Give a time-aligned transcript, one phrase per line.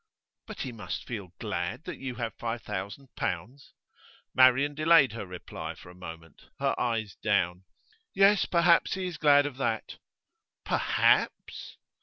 [0.47, 3.75] 'But he must feel glad that you have five thousand pounds.'
[4.33, 7.65] Marian delayed her reply for a moment, her eyes down.
[8.15, 9.99] 'Yes, perhaps he is glad of that.'
[10.65, 11.77] 'Perhaps!